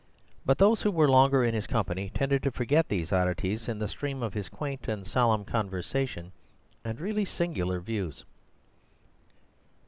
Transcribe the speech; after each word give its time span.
But 0.47 0.57
those 0.57 0.81
who 0.81 0.89
were 0.89 1.07
longer 1.07 1.43
in 1.43 1.53
his 1.53 1.67
company 1.67 2.09
tended 2.15 2.41
to 2.41 2.51
forget 2.51 2.89
these 2.89 3.11
oddities 3.13 3.69
in 3.69 3.77
the 3.77 3.87
stream 3.87 4.23
of 4.23 4.33
his 4.33 4.49
quaint 4.49 4.87
and 4.87 5.05
solemn 5.05 5.45
conversation 5.45 6.31
and 6.83 6.99
really 6.99 7.23
singular 7.23 7.79
views. 7.79 8.25